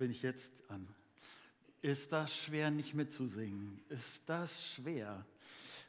[0.00, 0.88] bin ich jetzt an.
[1.82, 3.82] Ist das schwer, nicht mitzusingen?
[3.90, 5.26] Ist das schwer?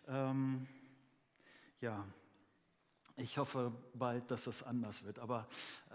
[0.05, 0.67] Ähm,
[1.79, 2.05] ja,
[3.15, 5.17] ich hoffe bald, dass es anders wird.
[5.17, 5.47] Aber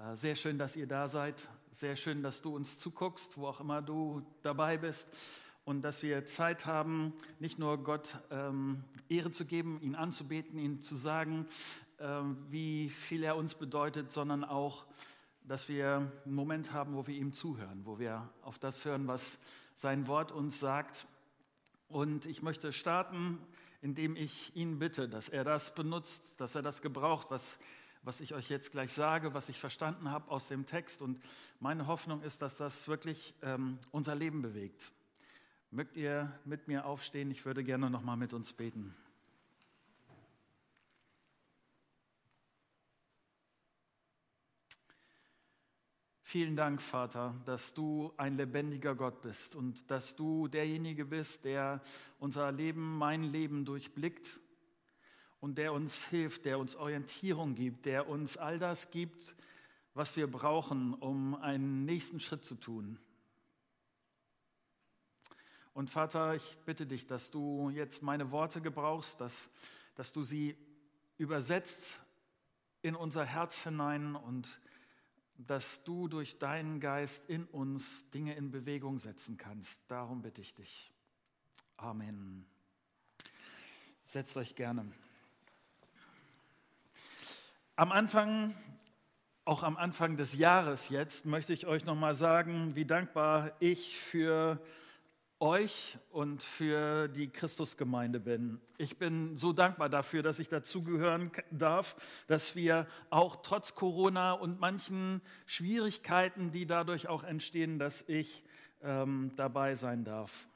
[0.02, 1.50] äh, sehr schön, dass ihr da seid.
[1.70, 5.10] Sehr schön, dass du uns zuguckst, wo auch immer du dabei bist.
[5.66, 10.80] Und dass wir Zeit haben, nicht nur Gott ähm, Ehre zu geben, ihn anzubeten, ihm
[10.80, 11.46] zu sagen,
[11.98, 14.86] äh, wie viel er uns bedeutet, sondern auch,
[15.46, 19.38] dass wir einen Moment haben, wo wir ihm zuhören, wo wir auf das hören, was
[19.74, 21.06] sein Wort uns sagt.
[21.88, 23.38] Und ich möchte starten,
[23.80, 27.58] indem ich ihn bitte, dass er das benutzt, dass er das gebraucht, was,
[28.02, 31.00] was ich euch jetzt gleich sage, was ich verstanden habe aus dem Text.
[31.00, 31.22] Und
[31.60, 34.92] meine Hoffnung ist, dass das wirklich ähm, unser Leben bewegt.
[35.70, 37.30] Mögt ihr mit mir aufstehen?
[37.30, 38.96] Ich würde gerne noch mal mit uns beten.
[46.28, 51.80] Vielen Dank, Vater, dass du ein lebendiger Gott bist und dass du derjenige bist, der
[52.18, 54.40] unser Leben, mein Leben durchblickt
[55.38, 59.36] und der uns hilft, der uns Orientierung gibt, der uns all das gibt,
[59.94, 62.98] was wir brauchen, um einen nächsten Schritt zu tun.
[65.74, 69.48] Und Vater, ich bitte dich, dass du jetzt meine Worte gebrauchst, dass,
[69.94, 70.56] dass du sie
[71.18, 72.00] übersetzt
[72.82, 74.60] in unser Herz hinein und
[75.38, 79.78] dass du durch deinen Geist in uns Dinge in Bewegung setzen kannst.
[79.88, 80.92] Darum bitte ich dich.
[81.76, 82.46] Amen.
[84.04, 84.90] Setzt euch gerne.
[87.74, 88.56] Am Anfang,
[89.44, 94.58] auch am Anfang des Jahres jetzt, möchte ich euch nochmal sagen, wie dankbar ich für
[95.38, 98.60] euch und für die Christusgemeinde bin.
[98.78, 104.60] Ich bin so dankbar dafür, dass ich dazugehören darf, dass wir auch trotz Corona und
[104.60, 108.44] manchen Schwierigkeiten, die dadurch auch entstehen, dass ich
[108.82, 110.48] ähm, dabei sein darf.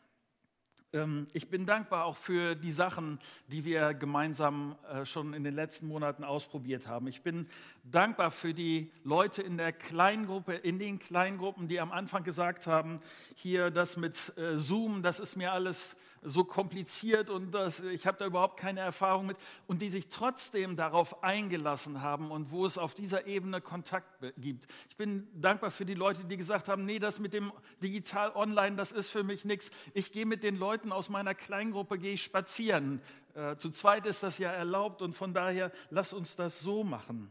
[0.93, 5.55] Ähm, ich bin dankbar auch für die Sachen, die wir gemeinsam äh, schon in den
[5.55, 7.07] letzten Monaten ausprobiert haben.
[7.07, 7.47] Ich bin
[7.85, 13.01] dankbar für die Leute in der Kleingruppe, in den Kleingruppen, die am Anfang gesagt haben,
[13.37, 18.19] hier das mit äh, Zoom, das ist mir alles so kompliziert und das, ich habe
[18.19, 19.37] da überhaupt keine Erfahrung mit
[19.67, 24.67] und die sich trotzdem darauf eingelassen haben und wo es auf dieser Ebene Kontakt gibt.
[24.91, 28.77] Ich bin dankbar für die Leute, die gesagt haben, nee, das mit dem digital online,
[28.77, 29.71] das ist für mich nichts.
[29.95, 33.01] Ich gehe mit den Leuten aus meiner Kleingruppe, gehe ich spazieren.
[33.35, 37.31] Äh, zu zweit ist das ja erlaubt und von daher lass uns das so machen.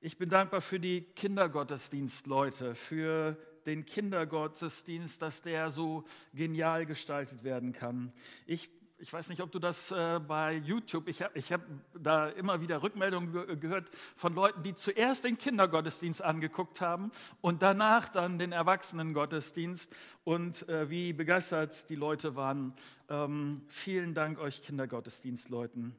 [0.00, 3.36] Ich bin dankbar für die Kindergottesdienstleute, für
[3.68, 8.12] den Kindergottesdienst, dass der so genial gestaltet werden kann.
[8.46, 8.70] Ich
[9.00, 11.60] ich weiß nicht, ob du das äh, bei YouTube, ich habe hab
[11.94, 17.62] da immer wieder Rückmeldungen ge gehört von Leuten, die zuerst den Kindergottesdienst angeguckt haben und
[17.62, 22.74] danach dann den Erwachsenengottesdienst und äh, wie begeistert die Leute waren.
[23.08, 25.94] Ähm, vielen Dank euch Kindergottesdienstleuten.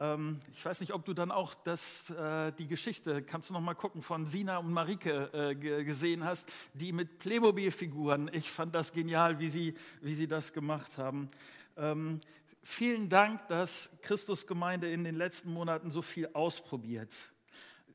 [0.00, 3.60] Ähm, ich weiß nicht, ob du dann auch das, äh, die Geschichte, kannst du noch
[3.60, 8.92] mal gucken, von Sina und Marike äh, gesehen hast, die mit Playmobil-Figuren, ich fand das
[8.92, 11.30] genial, wie sie, wie sie das gemacht haben.
[11.76, 12.20] Ähm,
[12.62, 17.12] vielen Dank, dass Christusgemeinde in den letzten Monaten so viel ausprobiert.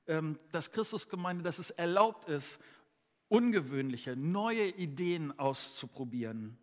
[0.07, 2.59] Ähm, dass Christusgemeinde, dass es erlaubt ist,
[3.27, 6.57] ungewöhnliche, neue Ideen auszuprobieren.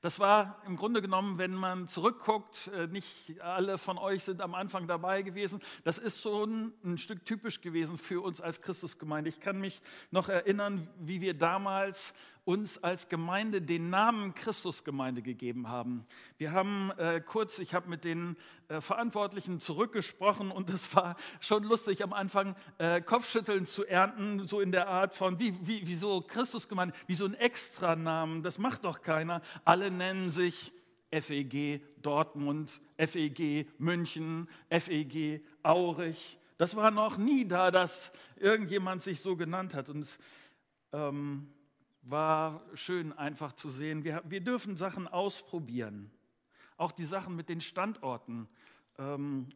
[0.00, 4.54] Das war im Grunde genommen, wenn man zurückguckt, äh, nicht alle von euch sind am
[4.54, 9.28] Anfang dabei gewesen, das ist schon ein Stück typisch gewesen für uns als Christusgemeinde.
[9.28, 9.80] Ich kann mich
[10.10, 16.06] noch erinnern, wie wir damals uns als Gemeinde den Namen Christusgemeinde gegeben haben.
[16.36, 18.36] Wir haben äh, kurz, ich habe mit den
[18.68, 24.60] äh, Verantwortlichen zurückgesprochen und es war schon lustig am Anfang äh, Kopfschütteln zu ernten, so
[24.60, 29.00] in der Art von, wie, wie, wieso Christusgemeinde, wie so ein Extranamen, das macht doch
[29.00, 29.40] keiner.
[29.64, 30.72] Alle nennen sich
[31.10, 36.38] FEG Dortmund, FEG München, FEG Aurich.
[36.58, 39.88] Das war noch nie da, dass irgendjemand sich so genannt hat.
[39.88, 40.18] Und
[40.92, 41.48] ähm,
[42.04, 44.04] war schön einfach zu sehen.
[44.04, 46.10] Wir, wir dürfen Sachen ausprobieren.
[46.76, 48.48] Auch die Sachen mit den Standorten.
[48.98, 49.48] Ähm,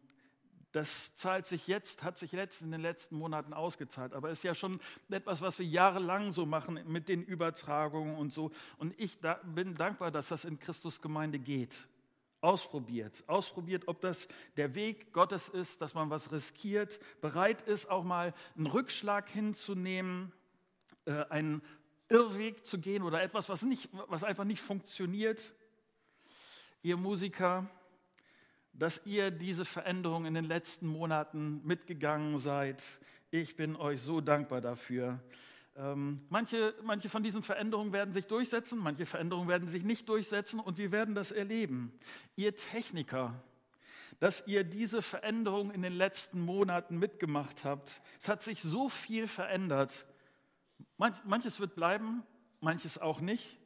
[0.72, 4.54] das zahlt sich jetzt, hat sich jetzt in den letzten Monaten ausgezahlt, aber ist ja
[4.54, 8.50] schon etwas, was wir jahrelang so machen mit den Übertragungen und so.
[8.76, 11.88] Und ich da, bin dankbar, dass das in Christus Gemeinde geht.
[12.40, 18.04] Ausprobiert, ausprobiert, ob das der Weg Gottes ist, dass man was riskiert, bereit ist, auch
[18.04, 20.32] mal einen Rückschlag hinzunehmen,
[21.06, 21.62] äh, einen
[22.08, 25.54] Irrweg zu gehen oder etwas, was, nicht, was einfach nicht funktioniert.
[26.82, 27.68] Ihr Musiker,
[28.72, 32.82] dass ihr diese Veränderung in den letzten Monaten mitgegangen seid.
[33.30, 35.20] Ich bin euch so dankbar dafür.
[35.76, 40.60] Ähm, manche, manche von diesen Veränderungen werden sich durchsetzen, manche Veränderungen werden sich nicht durchsetzen
[40.60, 41.92] und wir werden das erleben.
[42.36, 43.40] Ihr Techniker,
[44.18, 48.00] dass ihr diese Veränderung in den letzten Monaten mitgemacht habt.
[48.18, 50.06] Es hat sich so viel verändert.
[50.96, 52.22] Manches wird bleiben,
[52.60, 53.58] manches auch nicht.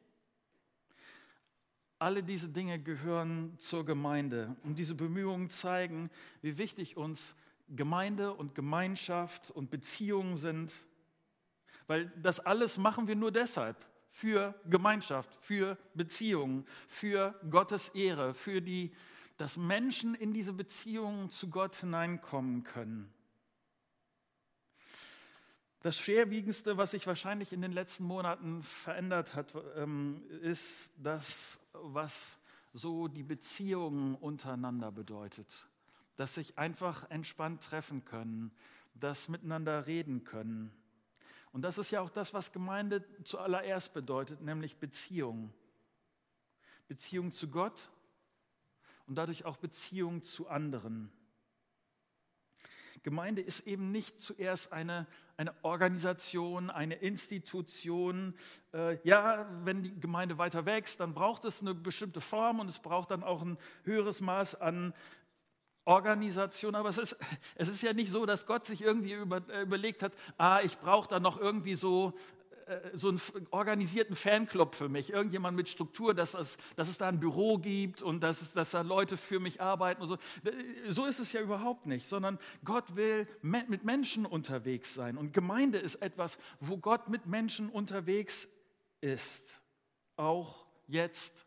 [1.98, 6.10] Alle diese Dinge gehören zur Gemeinde und diese Bemühungen zeigen,
[6.40, 7.36] wie wichtig uns
[7.68, 10.72] Gemeinde und Gemeinschaft und Beziehungen sind.
[11.86, 13.76] Weil das alles machen wir nur deshalb,
[14.10, 18.92] für Gemeinschaft, für Beziehungen, für Gottes Ehre, für die,
[19.38, 23.12] dass Menschen in diese Beziehungen zu Gott hineinkommen können.
[25.82, 32.38] Das Schwerwiegendste, was sich wahrscheinlich in den letzten Monaten verändert hat, ähm, ist das, was
[32.72, 35.66] so die Beziehungen untereinander bedeutet.
[36.14, 38.52] Dass sich einfach entspannt treffen können,
[38.94, 40.72] dass miteinander reden können.
[41.50, 45.52] Und das ist ja auch das, was Gemeinde zuallererst bedeutet, nämlich Beziehung.
[46.86, 47.90] Beziehung zu Gott
[49.08, 51.10] und dadurch auch Beziehung zu anderen.
[53.02, 55.06] Gemeinde ist eben nicht zuerst eine,
[55.36, 58.34] eine Organisation, eine Institution.
[58.72, 62.78] Äh, ja, wenn die Gemeinde weiter wächst, dann braucht es eine bestimmte Form und es
[62.78, 64.94] braucht dann auch ein höheres Maß an
[65.84, 67.16] Organisation, aber es ist,
[67.56, 71.08] es ist ja nicht so, dass Gott sich irgendwie über, überlegt hat, ah, ich brauche
[71.08, 72.14] da noch irgendwie so,
[72.94, 73.20] so einen
[73.50, 78.02] organisierten Fanclub für mich, irgendjemand mit Struktur, dass es, dass es da ein Büro gibt
[78.02, 80.18] und dass, es, dass da Leute für mich arbeiten und so.
[80.88, 85.78] So ist es ja überhaupt nicht, sondern Gott will mit Menschen unterwegs sein und Gemeinde
[85.78, 88.48] ist etwas, wo Gott mit Menschen unterwegs
[89.00, 89.60] ist,
[90.16, 91.46] auch jetzt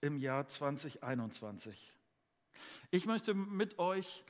[0.00, 1.96] im Jahr 2021.
[2.90, 4.24] Ich möchte mit euch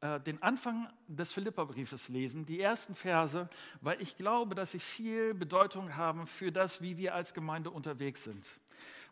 [0.00, 3.48] äh, den Anfang des Philipperbriefes lesen, die ersten Verse,
[3.80, 8.24] weil ich glaube, dass sie viel Bedeutung haben für das, wie wir als Gemeinde unterwegs
[8.24, 8.46] sind.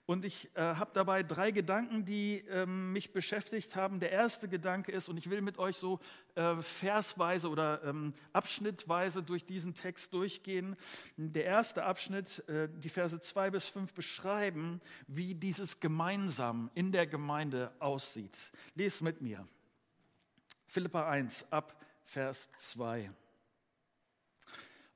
[0.06, 3.98] Und ich äh, habe dabei drei Gedanken, die ähm, mich beschäftigt haben.
[3.98, 5.98] Der erste Gedanke ist, und ich will mit euch so
[6.36, 10.76] äh, versweise oder ähm, abschnittweise durch diesen Text durchgehen.
[11.16, 17.08] Der erste Abschnitt, äh, die Verse zwei bis fünf beschreiben, wie dieses gemeinsam in der
[17.08, 18.52] Gemeinde aussieht.
[18.76, 19.44] Lest mit mir.
[20.76, 23.10] Philippa 1 ab Vers 2.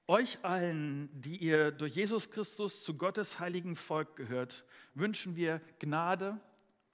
[0.08, 6.38] Euch allen, die ihr durch Jesus Christus zu Gottes heiligen Volk gehört, wünschen wir Gnade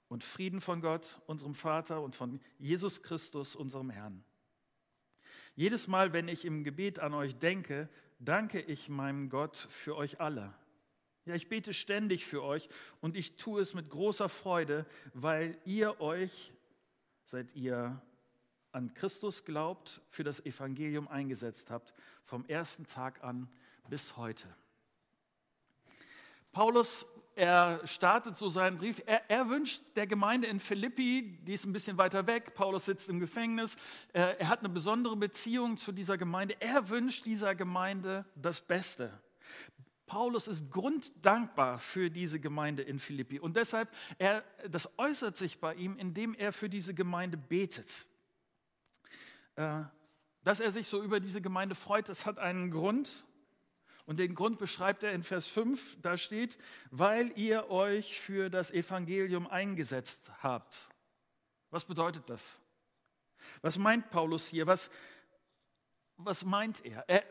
[0.07, 4.23] und Frieden von Gott, unserem Vater und von Jesus Christus, unserem Herrn.
[5.53, 10.21] Jedes Mal, wenn ich im Gebet an euch denke, danke ich meinem Gott für euch
[10.21, 10.53] alle.
[11.25, 12.69] Ja, ich bete ständig für euch
[13.01, 16.53] und ich tue es mit großer Freude, weil ihr euch,
[17.25, 18.01] seid ihr
[18.77, 23.49] an Christus glaubt, für das Evangelium eingesetzt habt, vom ersten Tag an
[23.89, 24.47] bis heute.
[26.51, 29.01] Paulus, er startet so seinen Brief.
[29.07, 33.09] Er, er, wünscht der Gemeinde in Philippi, die ist ein bisschen weiter weg, Paulus sitzt
[33.09, 33.77] im Gefängnis,
[34.13, 36.55] er, äh, er hat eine besondere Beziehung zu dieser Gemeinde.
[36.59, 39.11] Er wünscht dieser Gemeinde das Beste.
[40.05, 43.89] Paulus ist grunddankbar für diese Gemeinde in Philippi und deshalb,
[44.19, 48.05] er, das äußert sich bei ihm, indem er für diese Gemeinde betet.
[49.57, 49.83] Äh,
[50.43, 53.25] dass er sich so über diese Gemeinde freut, das hat einen Grund.
[54.05, 56.57] Und den Grund beschreibt er in Vers 5, da steht,
[56.91, 60.87] weil ihr euch für das Evangelium eingesetzt habt.
[61.71, 62.61] Was bedeutet das?
[63.61, 64.65] Was meint Paulus hier?
[64.65, 64.89] Was,
[66.15, 67.03] was meint er?
[67.09, 67.23] er?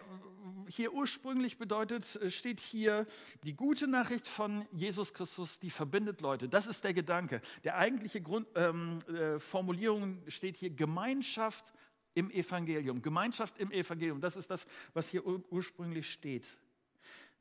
[0.68, 3.06] Hier ursprünglich bedeutet, steht hier
[3.44, 6.48] die gute Nachricht von Jesus Christus, die verbindet Leute.
[6.48, 7.40] Das ist der Gedanke.
[7.64, 11.72] Der eigentliche Grund, ähm, äh, Formulierung steht hier Gemeinschaft
[12.16, 13.02] im Evangelium.
[13.02, 16.58] Gemeinschaft im Evangelium, das ist das, was hier ursprünglich steht.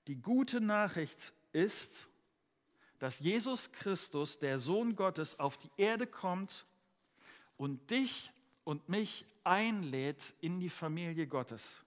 [0.08, 2.10] Die gute Nachricht ist,
[3.00, 6.66] dass Jesus Christus, der Sohn Gottes, auf die Erde kommt
[7.58, 8.32] und dich
[8.66, 11.86] und mich einlädt in die Familie Gottes.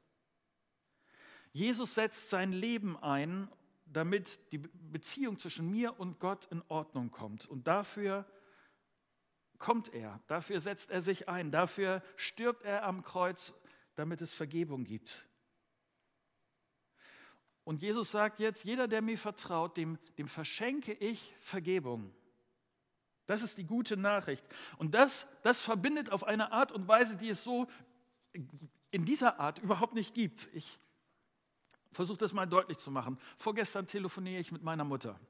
[1.53, 3.49] Jesus setzt sein Leben ein,
[3.85, 7.47] damit die Beziehung zwischen mir und Gott in Ordnung kommt.
[7.47, 8.25] Und dafür
[9.59, 13.55] kommt er, dafür setzt er sich ein, dafür stirbt er am Kreuz,
[13.95, 15.29] damit es Vergebung gibt.
[17.65, 22.15] Und Jesus sagt jetzt, jeder, der mir vertraut, dem, dem verschenke ich Vergebung.
[23.27, 24.43] Das ist die gute Nachricht.
[24.79, 27.67] Und das, das verbindet auf eine Art und Weise, die es so
[28.91, 30.49] in dieser Art überhaupt nicht gibt.
[30.55, 30.79] Ich
[31.93, 33.19] versuche das mal deutlich zu machen.
[33.37, 35.21] Vorgestern telefoniere ich mit meiner Mutter.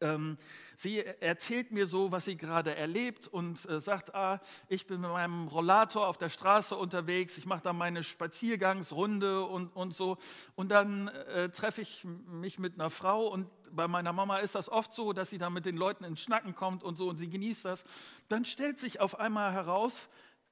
[0.00, 0.36] Ähm,
[0.76, 5.10] sie erzählt mir so, was sie gerade erlebt und äh, sagt, ah, ich bin mit
[5.10, 10.18] meinem Rollator auf der Straße unterwegs, ich mache da meine Spaziergangsrunde und, und so.
[10.54, 14.68] Und dann äh, treffe ich mich mit einer Frau und bei meiner Mama ist das
[14.68, 17.28] oft so, dass sie dann mit den Leuten ins Schnacken kommt und so und sie
[17.28, 17.84] genießt das.
[18.28, 20.08] Dann stellt sich auf einmal heraus,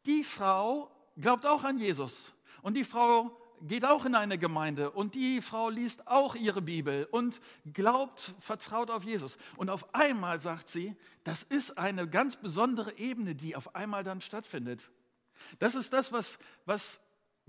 [0.06, 2.32] die Frau glaubt auch an Jesus.
[2.62, 7.08] Und die Frau geht auch in eine Gemeinde und die Frau liest auch ihre Bibel
[7.10, 7.40] und
[7.72, 9.38] glaubt, vertraut auf Jesus.
[9.56, 10.94] Und auf einmal sagt sie,
[11.24, 14.90] das ist eine ganz besondere Ebene, die auf einmal dann stattfindet.
[15.58, 17.00] Das ist das, was, was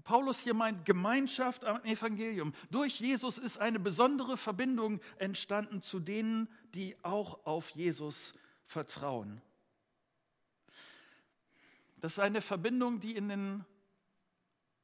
[0.04, 2.54] Paulus hier meint, Gemeinschaft am Evangelium.
[2.72, 9.42] Durch Jesus ist eine besondere Verbindung entstanden zu denen, die auch auf Jesus vertrauen.
[11.98, 13.66] Das ist eine Verbindung, die in den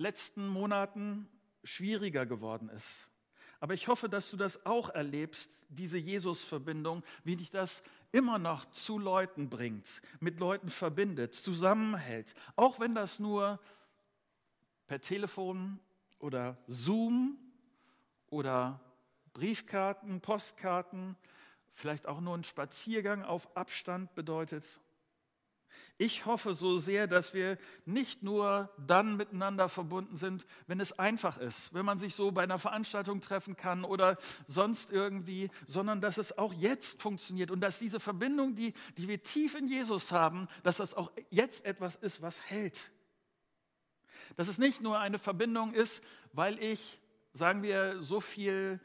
[0.01, 1.29] letzten Monaten
[1.63, 3.07] schwieriger geworden ist.
[3.59, 8.65] Aber ich hoffe, dass du das auch erlebst, diese Jesus-Verbindung, wie dich das immer noch
[8.71, 12.33] zu Leuten bringt, mit Leuten verbindet, zusammenhält.
[12.55, 13.59] Auch wenn das nur
[14.87, 15.79] per Telefon
[16.17, 17.37] oder Zoom
[18.31, 18.81] oder
[19.33, 21.15] Briefkarten, Postkarten,
[21.71, 24.81] vielleicht auch nur ein Spaziergang auf Abstand bedeutet.
[25.97, 31.37] Ich hoffe so sehr, dass wir nicht nur dann miteinander verbunden sind, wenn es einfach
[31.37, 36.17] ist, wenn man sich so bei einer Veranstaltung treffen kann oder sonst irgendwie, sondern dass
[36.17, 40.47] es auch jetzt funktioniert und dass diese Verbindung, die, die wir tief in Jesus haben,
[40.63, 42.91] dass das auch jetzt etwas ist, was hält.
[44.35, 46.99] Dass es nicht nur eine Verbindung ist, weil ich,
[47.33, 48.79] sagen wir, so viel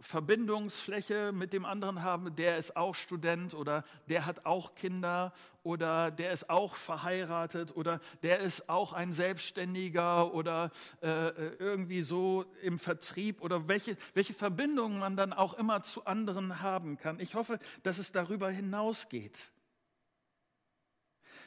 [0.00, 6.10] Verbindungsfläche mit dem anderen haben, der ist auch Student oder der hat auch Kinder oder
[6.10, 10.70] der ist auch verheiratet oder der ist auch ein Selbstständiger oder
[11.02, 16.60] äh, irgendwie so im Vertrieb oder welche, welche Verbindungen man dann auch immer zu anderen
[16.60, 17.20] haben kann.
[17.20, 19.50] Ich hoffe, dass es darüber hinausgeht.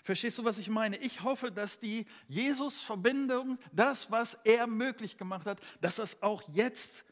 [0.01, 0.97] Verstehst du, was ich meine?
[0.97, 7.05] Ich hoffe, dass die Jesus-Verbindung, das, was er möglich gemacht hat, dass das auch jetzt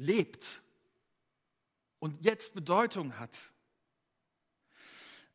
[0.00, 0.62] lebt
[1.98, 3.52] und jetzt Bedeutung hat.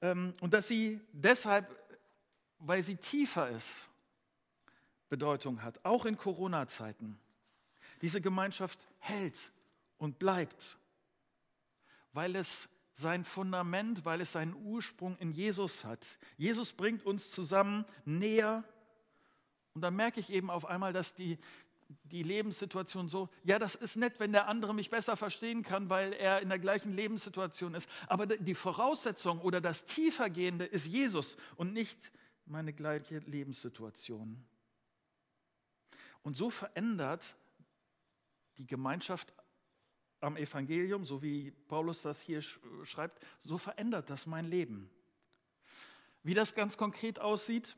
[0.01, 1.69] Ähm, und dass sie deshalb,
[2.59, 3.89] weil sie tiefer ist,
[5.07, 7.19] Bedeutung hat, auch in Corona-Zeiten.
[8.01, 9.51] Diese Gemeinschaft hält
[9.97, 10.77] und bleibt,
[12.11, 16.17] weil es sein Fundament, weil es seinen Ursprung in Jesus hat.
[16.37, 18.63] Jesus bringt uns zusammen näher.
[19.73, 21.37] Und dann merke ich eben auf einmal, dass die,
[21.87, 26.13] die Lebenssituation so, ja, das ist nett, wenn der andere mich besser verstehen kann, weil
[26.13, 27.89] er in der gleichen Lebenssituation ist.
[28.07, 32.11] Aber die Voraussetzung oder das Tiefergehende ist Jesus und nicht
[32.45, 34.43] meine gleiche Lebenssituation.
[36.23, 37.35] Und so verändert
[38.57, 39.33] die Gemeinschaft
[40.21, 42.41] am Evangelium, so wie Paulus das hier
[42.83, 44.89] schreibt, so verändert das mein Leben.
[46.23, 47.75] Wie das ganz konkret aussieht,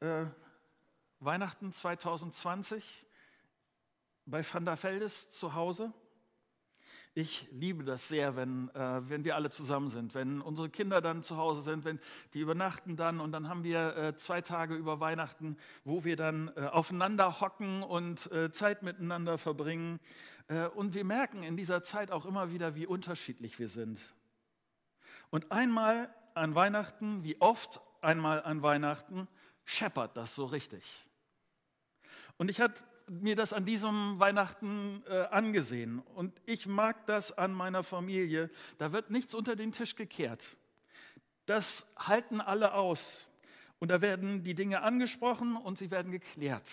[0.00, 0.26] äh,
[1.24, 3.06] Weihnachten 2020
[4.26, 5.92] bei Van der Veldes zu Hause.
[7.14, 11.22] Ich liebe das sehr, wenn, äh, wenn wir alle zusammen sind, wenn unsere Kinder dann
[11.22, 12.00] zu Hause sind, wenn
[12.34, 16.50] die übernachten dann und dann haben wir äh, zwei Tage über Weihnachten, wo wir dann
[16.56, 20.00] äh, aufeinander hocken und äh, Zeit miteinander verbringen.
[20.48, 24.00] Äh, und wir merken in dieser Zeit auch immer wieder, wie unterschiedlich wir sind.
[25.30, 29.28] Und einmal an Weihnachten, wie oft einmal an Weihnachten,
[29.64, 31.06] scheppert das so richtig.
[32.38, 36.00] Und ich hatte mir das an diesem Weihnachten äh, angesehen.
[36.14, 38.50] Und ich mag das an meiner Familie.
[38.78, 40.56] Da wird nichts unter den Tisch gekehrt.
[41.46, 43.28] Das halten alle aus.
[43.78, 46.70] Und da werden die Dinge angesprochen und sie werden geklärt.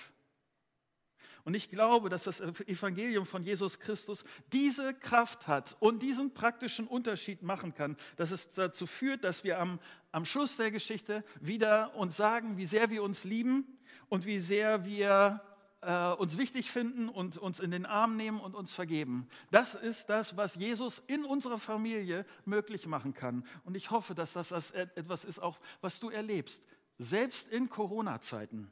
[1.44, 6.86] Und ich glaube, dass das Evangelium von Jesus Christus diese Kraft hat und diesen praktischen
[6.86, 9.80] Unterschied machen kann, dass es dazu führt, dass wir am,
[10.12, 14.86] am Schluss der Geschichte wieder uns sagen, wie sehr wir uns lieben und wie sehr
[14.86, 15.42] wir
[15.82, 19.28] äh, uns wichtig finden und uns in den Arm nehmen und uns vergeben.
[19.52, 23.46] Das ist das, was Jesus in unserer Familie möglich machen kann.
[23.64, 26.62] Und ich hoffe, dass das etwas ist, auch was du erlebst,
[26.98, 28.72] selbst in Corona-Zeiten.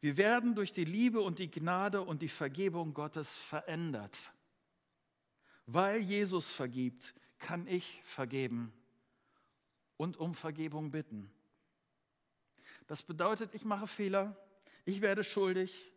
[0.00, 4.34] Wir werden durch die Liebe und die Gnade und die Vergebung Gottes verändert.
[5.64, 8.72] Weil Jesus vergibt, kann ich vergeben
[9.96, 11.30] und um Vergebung bitten.
[12.86, 14.36] Das bedeutet, ich mache Fehler,
[14.86, 15.92] ich werde schuldig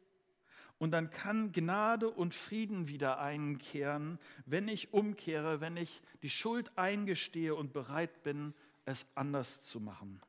[0.79, 6.77] und dann kann Gnade und Frieden wieder einkehren, wenn ich umkehre, wenn ich die Schuld
[6.77, 8.53] eingestehe und bereit bin,
[8.85, 10.19] es anders zu machen.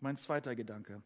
[0.00, 1.02] Mein zweiter Gedanke.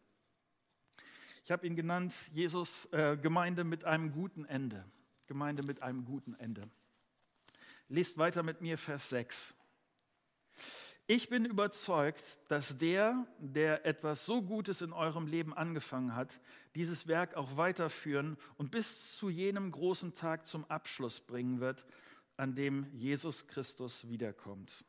[1.43, 4.85] Ich habe ihn genannt, Jesus, äh, Gemeinde mit einem guten Ende.
[5.27, 6.69] Gemeinde mit einem guten Ende.
[7.87, 9.55] Lest weiter mit mir Vers 6.
[11.11, 16.39] Ich bin überzeugt, dass der, der etwas so Gutes in eurem Leben angefangen hat,
[16.75, 21.83] dieses Werk auch weiterführen und bis zu jenem großen Tag zum Abschluss bringen wird,
[22.37, 24.85] an dem Jesus Christus wiederkommt.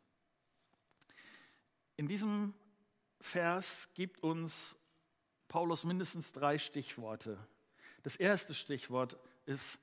[1.96, 2.52] In diesem
[3.18, 4.76] Vers gibt uns
[5.48, 7.38] Paulus mindestens drei Stichworte.
[8.02, 9.78] Das erste Stichwort ist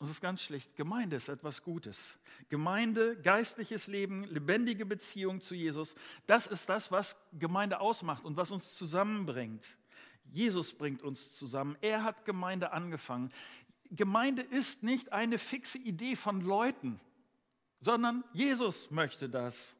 [0.00, 2.18] es ist ganz schlicht, Gemeinde ist etwas Gutes.
[2.50, 5.94] Gemeinde, geistliches Leben, lebendige Beziehung zu Jesus,
[6.26, 9.78] das ist das, was Gemeinde ausmacht und was uns zusammenbringt.
[10.32, 11.76] Jesus bringt uns zusammen.
[11.80, 13.32] Er hat Gemeinde angefangen.
[13.90, 17.00] Gemeinde ist nicht eine fixe Idee von Leuten,
[17.80, 19.76] sondern Jesus möchte das.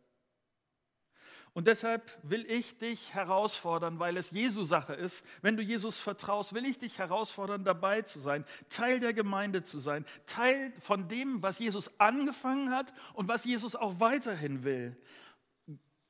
[1.57, 5.25] Und deshalb will ich dich herausfordern, weil es Jesu Sache ist.
[5.41, 9.79] Wenn du Jesus vertraust, will ich dich herausfordern, dabei zu sein, Teil der Gemeinde zu
[9.79, 14.95] sein, Teil von dem, was Jesus angefangen hat und was Jesus auch weiterhin will.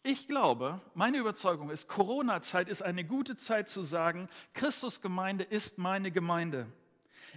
[0.03, 6.11] Ich glaube, meine Überzeugung ist, Corona-Zeit ist eine gute Zeit zu sagen, Christusgemeinde ist meine
[6.11, 6.67] Gemeinde.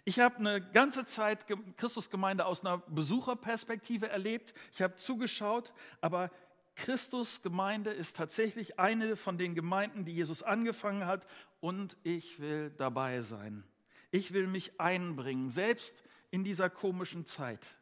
[0.04, 1.46] Ich habe eine ganze Zeit
[1.78, 4.56] Christusgemeinde aus einer Besucherperspektive erlebt.
[4.74, 6.32] Ich habe zugeschaut, aber
[6.80, 11.28] Christus Gemeinde ist tatsächlich eine von den Gemeinden, die Jesus angefangen hat
[11.60, 13.66] und ich will dabei sein.
[14.12, 17.76] Ich will mich einbringen, selbst in dieser komischen Zeit.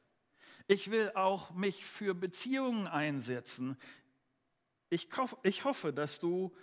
[0.66, 3.78] Ich will auch mich für Beziehungen einsetzen.
[4.90, 5.10] Ich,
[5.44, 6.56] ich hoffe, dass du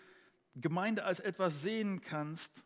[0.56, 2.64] Gemeinde als etwas sehen kannst,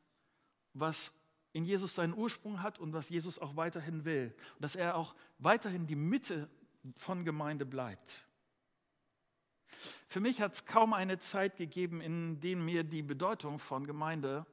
[0.72, 1.12] was
[1.52, 4.34] in Jesus seinen Ursprung hat und was Jesus auch weiterhin will.
[4.60, 6.48] Dass er auch weiterhin die Mitte
[6.96, 8.27] von Gemeinde bleibt.
[10.06, 14.46] Für mich hat es kaum eine Zeit gegeben, in der mir die Bedeutung von Gemeinde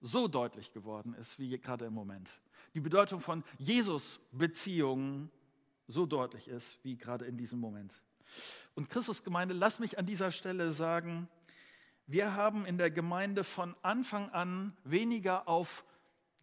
[0.00, 2.40] so deutlich geworden ist wie gerade im Moment.
[2.74, 5.30] Die Bedeutung von Jesus-Beziehungen
[5.86, 8.02] so deutlich ist wie gerade in diesem Moment.
[8.74, 11.28] Und Christusgemeinde, lass mich an dieser Stelle sagen,
[12.06, 15.84] wir haben in der Gemeinde von Anfang an weniger auf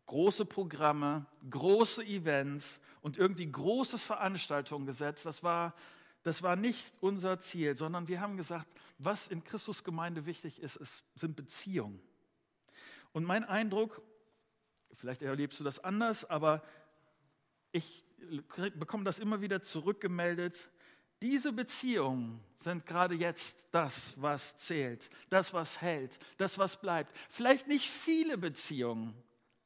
[0.08, 5.26] große Programme, große Events und irgendwie große Veranstaltungen gesetzt.
[5.26, 5.74] Das war
[6.24, 10.76] das war nicht unser Ziel, sondern wir haben gesagt, was in Christus Gemeinde wichtig ist,
[10.76, 12.02] ist sind Beziehungen.
[13.12, 14.02] Und mein Eindruck,
[14.94, 16.64] vielleicht erlebst du das anders, aber
[17.72, 18.06] ich
[18.76, 20.70] bekomme das immer wieder zurückgemeldet.
[21.22, 27.16] Diese Beziehungen sind gerade jetzt das, was zählt, das, was hält, das, was bleibt.
[27.30, 29.16] Vielleicht nicht viele Beziehungen,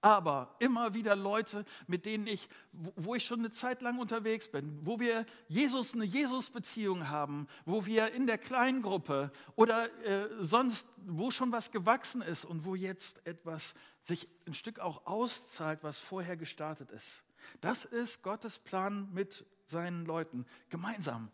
[0.06, 4.78] aber immer wieder Leute, mit denen ich, wo ich schon eine Zeit lang unterwegs bin,
[4.86, 11.32] wo wir Jesus eine Jesus-Beziehung haben, wo wir in der Kleingruppe oder äh, sonst, wo
[11.32, 16.38] schon was gewachsen ist und wo jetzt etwas sich ein Stück auch auszahlt, was vorher
[16.38, 17.24] gestartet ist.
[17.60, 20.46] Das ist Gottes Plan mit seinen Leuten.
[20.70, 21.32] Gemeinsam.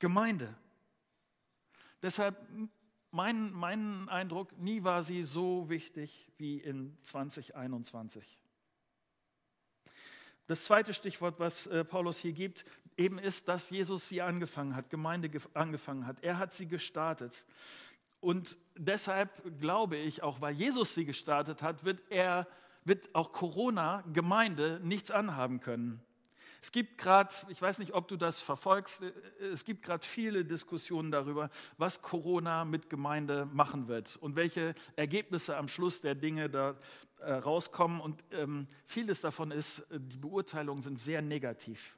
[0.00, 0.52] Gemeinde.
[2.02, 2.36] Deshalb
[3.10, 8.42] mein, mein Eindruck, nie war sie so wichtig wie in 2021.
[10.46, 12.64] Das zweite Stichwort, was äh, Paulus hier gibt,
[12.96, 16.22] eben ist, dass Jesus sie angefangen hat, Gemeinde angefangen hat.
[16.22, 17.44] Er hat sie gestartet.
[18.20, 22.48] Und deshalb glaube ich, auch weil Jesus sie gestartet hat, wird er,
[22.84, 26.02] wird auch Corona Gemeinde nichts anhaben können.
[26.60, 29.12] Es gibt gerade, ich weiß nicht, ob du das verfolgst, äh,
[29.52, 35.56] es gibt gerade viele Diskussionen darüber, was Corona mit Gemeinde machen wird und welche Ergebnisse
[35.56, 36.76] am Schluss der Dinge da
[37.18, 38.00] äh, rauskommen.
[38.00, 41.96] Und ähm, vieles davon ist, äh, die Beurteilungen sind sehr negativ.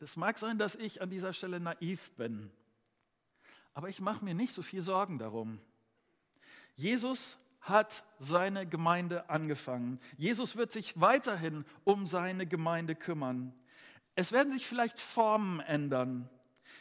[0.00, 2.52] Es mag sein, dass ich an dieser Stelle naiv bin,
[3.74, 5.60] aber ich mache mir nicht so viel Sorgen darum.
[6.76, 10.00] Jesus hat seine Gemeinde angefangen.
[10.16, 13.52] Jesus wird sich weiterhin um seine Gemeinde kümmern.
[14.18, 16.28] Es werden sich vielleicht Formen ändern.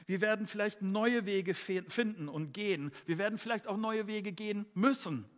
[0.08, 2.92] Wir werden vielleicht neue Wege finden und gehen.
[3.06, 5.30] Wir werden vielleicht auch neue Wege gehen müssen.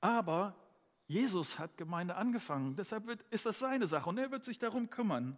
[0.00, 0.56] Aber
[1.06, 2.74] Jesus hat Gemeinde angefangen.
[2.74, 5.36] Deshalb wird, ist das seine Sache und er wird sich darum kümmern.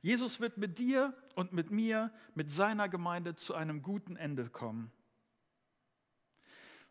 [0.00, 4.90] Jesus wird mit dir und mit mir, mit seiner Gemeinde zu einem guten Ende kommen.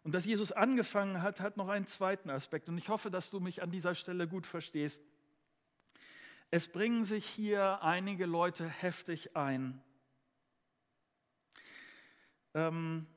[0.04, 2.69] Und dass Jesus angefangen hat, hat noch einen zweiten Aspekt.
[2.69, 5.04] Und ich hoffe, dass du mich an dieser Stelle gut verstehst.
[6.54, 9.82] Es bringen sich hier einige Leute heftig ein.
[12.54, 13.08] Ähm,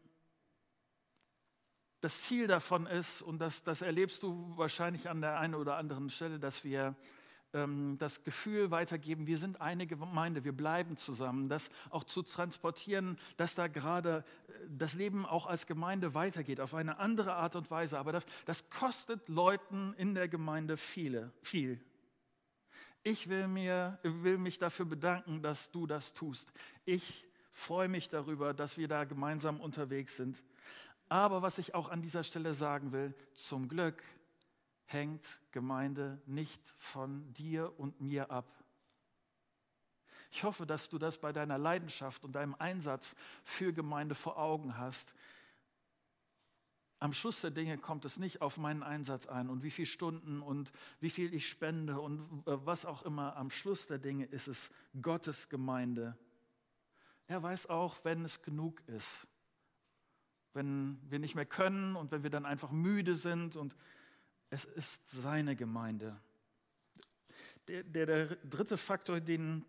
[2.01, 6.11] das Ziel davon ist, und das, das, erlebst du wahrscheinlich an der einen oder anderen
[6.11, 6.94] Stelle, dass wir
[7.53, 13.18] ähm, das Gefühl weitergeben, wir sind eine Gemeinde, wir bleiben zusammen, das auch zu transportieren,
[13.37, 17.68] dass da gerade äh, das Leben auch als Gemeinde weitergeht, auf eine andere Art und
[17.73, 17.99] Weise.
[17.99, 21.85] Aber das, das kostet Leuten in der Gemeinde viele, viel.
[23.06, 26.50] Ich will, mir, will mich dafür bedanken, dass du das tust.
[26.86, 30.42] Ich freue mich darüber, dass wir da gemeinsam unterwegs sind.
[31.10, 34.02] Aber was ich auch an dieser Stelle sagen will, zum Glück
[34.86, 38.46] hängt Gemeinde nicht von dir und mir ab.
[40.30, 43.14] Ich hoffe, dass du das bei deiner Leidenschaft und deinem Einsatz
[43.44, 45.14] für Gemeinde vor Augen hast.
[47.04, 50.40] Am Schluss der Dinge kommt es nicht auf meinen Einsatz ein und wie viele Stunden
[50.40, 53.36] und wie viel ich spende und äh, was auch immer.
[53.36, 54.70] Am Schluss der Dinge ist es
[55.02, 56.16] Gottes Gemeinde.
[57.26, 59.26] Er weiß auch, wenn es genug ist,
[60.54, 63.76] wenn wir nicht mehr können und wenn wir dann einfach müde sind und
[64.48, 66.18] es ist seine Gemeinde.
[67.68, 69.66] Der, der, der dritte Faktor, den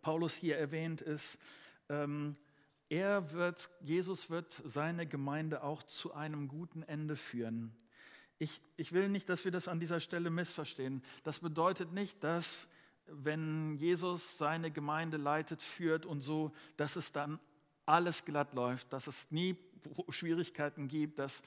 [0.00, 1.40] Paulus hier erwähnt, ist,
[1.88, 2.36] ähm,
[2.90, 7.72] er wird, Jesus wird seine Gemeinde auch zu einem guten Ende führen.
[8.38, 11.02] Ich, ich will nicht, dass wir das an dieser Stelle missverstehen.
[11.22, 12.68] Das bedeutet nicht, dass
[13.06, 17.38] wenn Jesus seine Gemeinde leitet, führt und so, dass es dann
[17.86, 19.56] alles glatt läuft, dass es nie
[20.08, 21.42] Schwierigkeiten gibt, dass,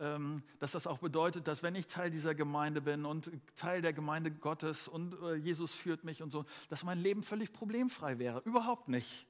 [0.00, 3.92] ähm, dass das auch bedeutet, dass wenn ich Teil dieser Gemeinde bin und Teil der
[3.92, 8.40] Gemeinde Gottes und äh, Jesus führt mich und so, dass mein Leben völlig problemfrei wäre.
[8.44, 9.26] Überhaupt nicht.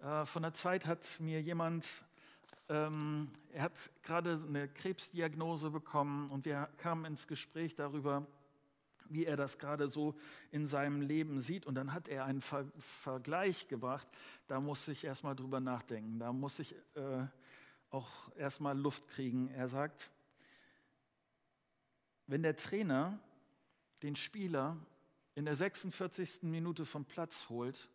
[0.00, 2.04] Äh, von der Zeit hat mir jemand,
[2.68, 8.26] ähm, er hat gerade eine Krebsdiagnose bekommen und wir kamen ins Gespräch darüber,
[9.08, 10.14] wie er das gerade so
[10.52, 11.66] in seinem Leben sieht.
[11.66, 14.06] Und dann hat er einen Ver Vergleich gebracht.
[14.46, 16.18] Da muss ich erstmal drüber nachdenken.
[16.18, 17.26] Da muss ich äh,
[17.90, 19.48] auch erstmal Luft kriegen.
[19.48, 20.10] Er sagt,
[22.26, 23.18] wenn der Trainer
[24.02, 24.76] den Spieler
[25.34, 26.42] in der 46.
[26.42, 27.88] Minute vom Platz holt,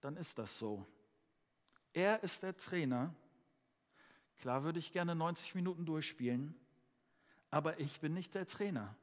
[0.00, 0.84] dann ist das so.
[1.98, 3.12] Er ist der Trainer.
[4.38, 6.54] Klar würde ich gerne 90 Minuten durchspielen,
[7.50, 8.94] aber ich bin nicht der Trainer.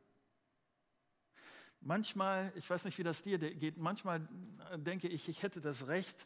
[1.82, 4.26] Manchmal, ich weiß nicht, wie das dir geht, manchmal
[4.78, 6.26] denke ich, ich hätte das Recht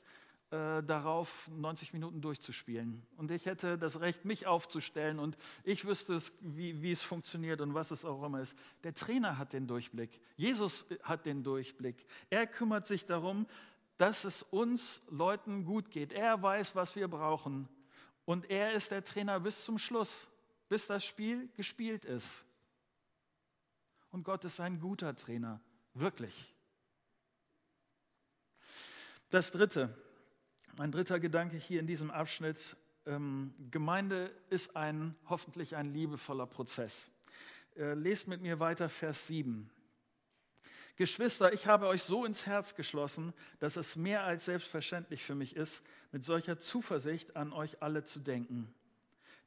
[0.52, 3.04] äh, darauf, 90 Minuten durchzuspielen.
[3.18, 7.62] Und ich hätte das Recht, mich aufzustellen und ich wüsste, es, wie, wie es funktioniert
[7.62, 8.58] und was es auch immer ist.
[8.84, 10.20] Der Trainer hat den Durchblick.
[10.38, 12.04] Jesus hat den Durchblick.
[12.32, 13.46] Er kümmert sich darum,
[14.00, 16.14] dass es uns Leuten gut geht.
[16.14, 17.68] Er weiß, was wir brauchen.
[18.24, 20.30] Und er ist der Trainer bis zum Schluss,
[20.70, 22.46] bis das Spiel gespielt ist.
[24.10, 25.60] Und Gott ist ein guter Trainer,
[25.94, 26.56] wirklich.
[29.32, 29.94] Das Dritte,
[30.78, 37.12] mein dritter Gedanke hier in diesem Abschnitt, ähm, Gemeinde ist ein hoffentlich ein liebevoller Prozess.
[37.76, 39.70] Äh, lest mit mir weiter Vers 7.
[41.00, 45.56] Geschwister, ich habe euch so ins Herz geschlossen, dass es mehr als selbstverständlich für mich
[45.56, 45.82] ist,
[46.12, 48.74] mit solcher Zuversicht an euch alle zu denken.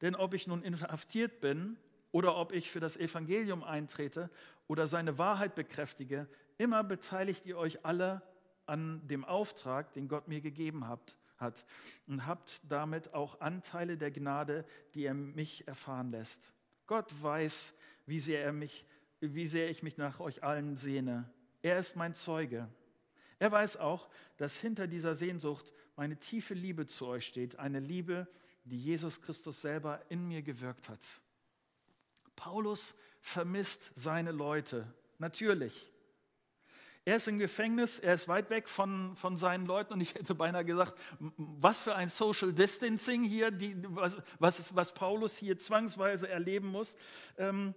[0.01, 1.77] Denn ob ich nun inhaftiert bin
[2.11, 4.31] oder ob ich für das Evangelium eintrete
[4.67, 8.23] oder seine Wahrheit bekräftige, immer beteiligt ihr euch alle
[8.65, 11.67] an dem Auftrag, den Gott mir gegeben habt, hat
[12.07, 16.55] und habt damit auch Anteile der Gnade, die er mich erfahren lässt.
[16.87, 17.75] Gott weiß,
[18.07, 18.87] wie sehr, er mich,
[19.21, 21.31] wie sehr ich mich nach euch allen sehne.
[21.63, 22.69] Er ist mein Zeuge.
[23.39, 28.29] Er weiß auch, dass hinter dieser Sehnsucht meine tiefe Liebe zu euch steht, eine Liebe,
[28.65, 31.01] die Jesus Christus selber in mir gewirkt hat.
[32.37, 35.91] Paulus vermisst seine Leute, natürlich.
[37.05, 40.37] Er ist im Gefängnis, er ist weit weg von, von seinen Leuten und ich hätte
[40.37, 40.95] beinahe gesagt,
[41.37, 46.95] was für ein Social Distancing hier, die, was, was, was Paulus hier zwangsweise erleben muss.
[47.39, 47.75] Ähm,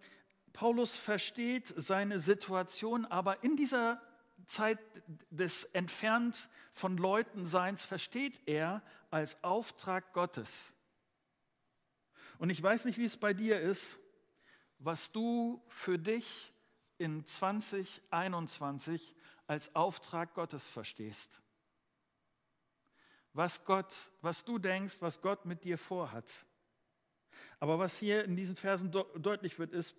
[0.56, 4.02] Paulus versteht seine Situation, aber in dieser
[4.46, 4.80] Zeit
[5.30, 10.72] des entfernt von Leuten Seins versteht er als Auftrag Gottes.
[12.38, 14.00] Und ich weiß nicht, wie es bei dir ist,
[14.80, 16.54] was du für dich
[17.00, 19.14] in 2021
[19.48, 21.42] als Auftrag Gottes verstehst.
[23.34, 26.32] Was Gott, was du denkst, was Gott mit dir vorhat.
[27.60, 29.96] Aber was hier in diesen Versen deutlich wird, ist,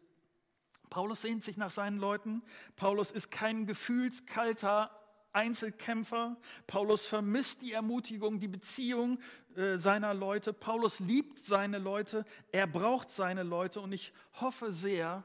[0.91, 2.43] Paulus sehnt sich nach seinen Leuten.
[2.77, 4.91] Paulus ist kein gefühlskalter
[5.33, 6.37] Einzelkämpfer.
[6.67, 9.19] Paulus vermisst die Ermutigung, die Beziehung
[9.55, 10.53] äh, seiner Leute.
[10.53, 12.25] Paulus liebt seine Leute.
[12.53, 13.81] Er braucht seine Leute.
[13.81, 15.23] Und ich hoffe sehr,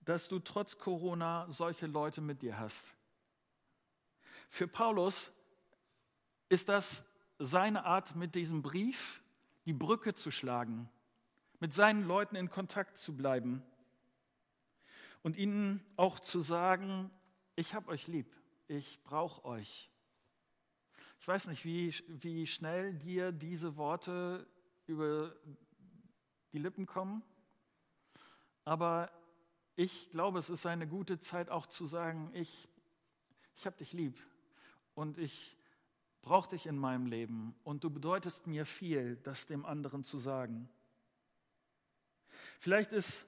[0.00, 2.94] dass du trotz Corona solche Leute mit dir hast.
[4.48, 5.32] Für Paulus
[6.48, 7.04] ist das
[7.38, 9.22] seine Art, mit diesem Brief
[9.64, 10.88] die Brücke zu schlagen,
[11.60, 13.62] mit seinen Leuten in Kontakt zu bleiben
[15.24, 17.10] und ihnen auch zu sagen,
[17.56, 18.32] ich habe euch lieb
[18.68, 19.90] ich brauche euch.
[21.20, 24.46] Ich weiß nicht, wie, wie schnell dir diese Worte
[24.86, 25.34] über
[26.52, 27.22] die Lippen kommen,
[28.64, 29.10] aber
[29.76, 32.68] ich glaube, es ist eine gute Zeit auch zu sagen, ich,
[33.56, 34.18] ich habe dich lieb
[34.94, 35.56] und ich
[36.22, 40.68] brauche dich in meinem Leben und du bedeutest mir viel, das dem anderen zu sagen.
[42.60, 43.26] Vielleicht ist,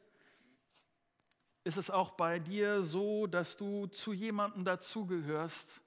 [1.66, 5.81] ist es auch bei dir so, dass du zu jemandem dazugehörst,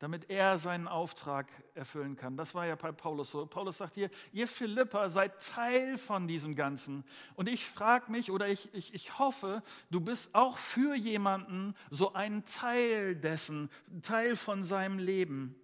[0.00, 2.36] damit er seinen Auftrag erfüllen kann.
[2.36, 3.46] Das war ja bei Paulus so.
[3.46, 7.04] Paulus sagt hier, ihr Philippa seid Teil von diesem Ganzen.
[7.36, 12.12] Und ich frage mich oder ich, ich, ich hoffe, du bist auch für jemanden so
[12.12, 13.70] ein Teil dessen,
[14.02, 15.54] Teil von seinem Leben.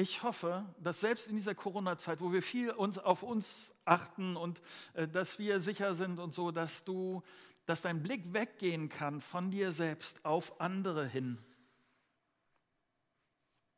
[0.00, 4.62] Ich hoffe, dass selbst in dieser Corona-Zeit, wo wir viel uns auf uns achten und
[4.94, 7.22] äh, dass wir sicher sind und so, dass du,
[7.70, 11.38] dass dein Blick weggehen kann von dir selbst auf andere hin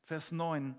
[0.01, 0.75] Vers 9.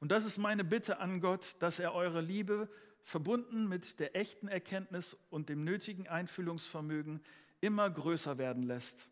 [0.00, 2.68] Und das ist meine Bitte an Gott, dass er eure Liebe
[3.02, 7.22] verbunden mit der echten Erkenntnis und dem nötigen Einfühlungsvermögen
[7.60, 9.08] immer größer werden lässt.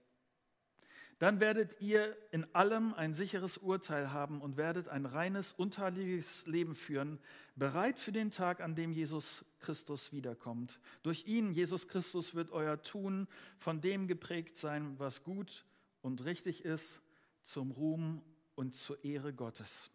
[1.19, 6.75] Dann werdet ihr in allem ein sicheres Urteil haben und werdet ein reines, unteiliges Leben
[6.75, 7.19] führen,
[7.55, 10.79] bereit für den Tag, an dem Jesus Christus wiederkommt.
[11.03, 15.65] Durch ihn, Jesus Christus, wird euer Tun von dem geprägt sein, was gut
[16.03, 17.01] und richtig ist
[17.41, 18.23] zum Ruhm
[18.55, 19.91] und zur Ehre Gottes.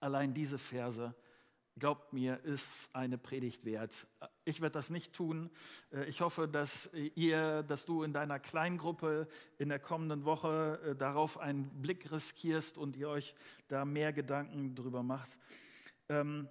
[0.00, 1.14] Allein diese Verse,
[1.78, 4.06] glaubt mir, ist eine Predigt wert.
[4.44, 5.50] Ich werde das nicht tun.
[6.06, 11.38] Ich hoffe, dass ihr, dass du in deiner Kleingruppe in der kommenden Woche äh, darauf
[11.38, 13.34] einen Blick riskierst und ihr euch
[13.68, 15.38] da mehr Gedanken drüber macht.
[16.08, 16.48] Ähm,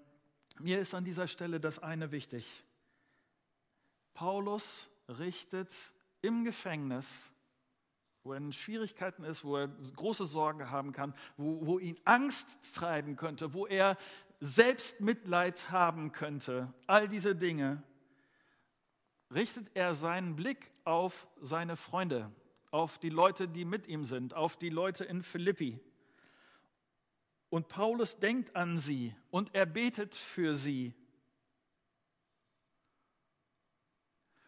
[0.60, 2.64] mir ist an dieser Stelle das eine wichtig.
[4.14, 5.74] Paulus richtet
[6.22, 7.34] im Gefängnis
[8.24, 12.74] wo er in Schwierigkeiten ist, wo er große Sorgen haben kann, wo, wo ihn Angst
[12.74, 13.98] treiben könnte, wo er
[14.46, 17.82] Selbstmitleid haben könnte, all diese Dinge,
[19.34, 22.30] richtet er seinen Blick auf seine Freunde,
[22.70, 25.80] auf die Leute, die mit ihm sind, auf die Leute in Philippi.
[27.50, 30.94] Und Paulus denkt an sie und er betet für sie.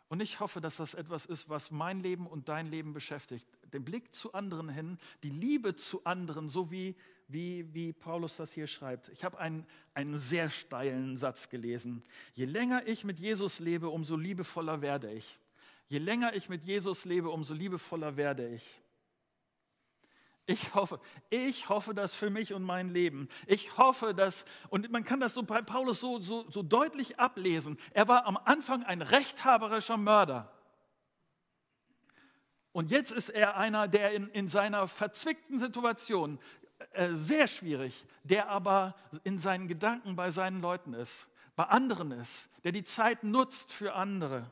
[0.10, 3.48] Und ich hoffe, dass das etwas ist, was mein Leben und dein Leben beschäftigt.
[3.74, 8.54] Den Blick zu anderen hin, die Liebe zu anderen, so wie, wie, wie Paulus das
[8.54, 9.10] hier schreibt.
[9.10, 12.04] Ich habe einen, einen sehr steilen Satz gelesen.
[12.34, 15.40] Je länger ich mit Jesus lebe, umso liebevoller werde ich.
[15.88, 18.82] Je länger ich mit Jesus lebe, umso liebevoller werde ich.
[20.48, 21.00] Ich hoffe,
[21.32, 23.30] ich hoffe das für mich und mein Leben.
[23.48, 27.80] Ich hoffe dass, und man kann das so bei Paulus so, so, so deutlich ablesen.
[27.92, 30.52] Er war am Anfang ein rechthaberischer Mörder.
[32.72, 36.40] Und jetzt ist er einer, der in, in seiner verzwickten Situation,
[36.94, 42.50] äh, sehr schwierig, der aber in seinen Gedanken bei seinen Leuten ist, bei anderen ist,
[42.64, 44.52] der die Zeit nutzt für andere.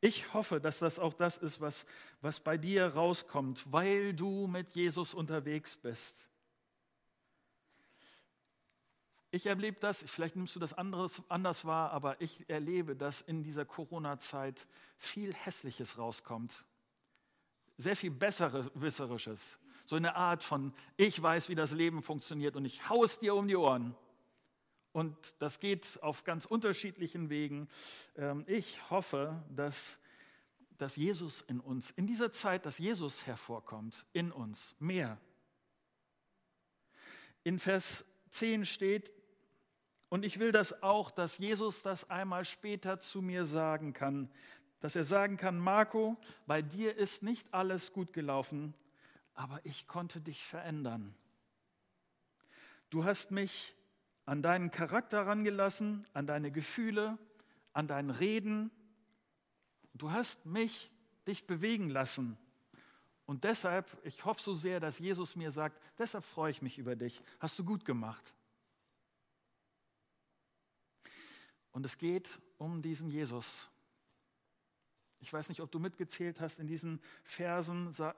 [0.00, 1.86] Ich hoffe, dass das auch das ist, was,
[2.20, 6.28] was bei dir rauskommt, weil du mit Jesus unterwegs bist.
[9.30, 13.42] Ich erlebe das, vielleicht nimmst du das anderes, anders wahr, aber ich erlebe, dass in
[13.44, 14.66] dieser Corona-Zeit
[14.98, 16.66] viel Hässliches rauskommt.
[17.78, 19.58] Sehr viel Besserwisserisches.
[19.84, 23.34] So eine Art von, ich weiß, wie das Leben funktioniert und ich hau es dir
[23.34, 23.94] um die Ohren.
[24.92, 27.68] Und das geht auf ganz unterschiedlichen Wegen.
[28.16, 29.98] Ähm, ich hoffe, dass,
[30.78, 35.18] dass Jesus in uns, in dieser Zeit, dass Jesus hervorkommt, in uns, mehr.
[37.42, 39.12] In Vers 10 steht,
[40.10, 44.30] und ich will das auch, dass Jesus das einmal später zu mir sagen kann,
[44.78, 48.74] dass er sagen kann, Marco, bei dir ist nicht alles gut gelaufen,
[49.34, 51.14] aber ich konnte dich verändern.
[52.90, 53.74] Du hast mich
[54.26, 57.18] an deinen Charakter rangelassen, an deine Gefühle,
[57.72, 58.70] an dein Reden.
[59.94, 60.90] Du hast mich
[61.26, 62.36] dich bewegen lassen.
[63.24, 66.96] Und deshalb, ich hoffe so sehr, dass Jesus mir sagt, deshalb freue ich mich über
[66.96, 67.22] dich.
[67.40, 68.34] Hast du gut gemacht.
[71.70, 73.71] Und es geht um diesen Jesus.
[75.22, 78.12] Ich weiß nicht, ob du mitgezählt hast in diesen Versen, äh,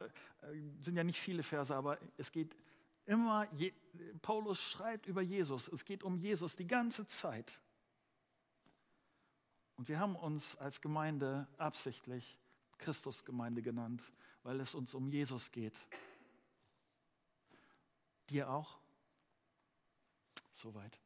[0.81, 2.57] sind ja nicht viele Verse, aber es geht
[3.05, 3.47] immer,
[4.23, 7.61] Paulus schreibt über Jesus, es geht um Jesus die ganze Zeit.
[9.77, 12.41] Und wir haben uns als Gemeinde absichtlich
[12.79, 14.03] Christusgemeinde genannt,
[14.43, 15.77] weil es uns um Jesus geht.
[18.31, 18.79] Dir auch?
[20.53, 21.04] Soweit.